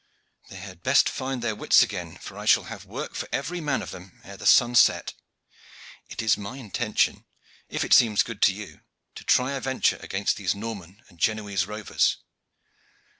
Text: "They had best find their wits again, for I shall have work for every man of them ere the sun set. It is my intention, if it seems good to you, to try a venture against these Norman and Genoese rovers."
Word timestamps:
"They 0.49 0.55
had 0.55 0.81
best 0.81 1.07
find 1.07 1.43
their 1.43 1.53
wits 1.53 1.83
again, 1.83 2.17
for 2.17 2.35
I 2.35 2.45
shall 2.45 2.63
have 2.63 2.85
work 2.85 3.13
for 3.13 3.29
every 3.31 3.61
man 3.61 3.83
of 3.83 3.91
them 3.91 4.19
ere 4.23 4.35
the 4.35 4.47
sun 4.47 4.73
set. 4.73 5.13
It 6.09 6.23
is 6.23 6.35
my 6.39 6.57
intention, 6.57 7.25
if 7.69 7.83
it 7.85 7.93
seems 7.93 8.23
good 8.23 8.41
to 8.41 8.51
you, 8.55 8.79
to 9.13 9.23
try 9.23 9.51
a 9.51 9.61
venture 9.61 9.99
against 10.01 10.37
these 10.37 10.55
Norman 10.55 11.03
and 11.07 11.19
Genoese 11.19 11.67
rovers." 11.67 12.17